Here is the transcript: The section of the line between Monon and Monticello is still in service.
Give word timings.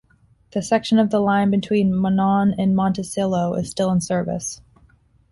The 0.53 0.63
section 0.63 0.97
of 0.97 1.11
the 1.11 1.19
line 1.19 1.51
between 1.51 1.93
Monon 1.93 2.55
and 2.57 2.75
Monticello 2.75 3.53
is 3.53 3.69
still 3.69 3.91
in 3.91 4.01
service. 4.01 4.59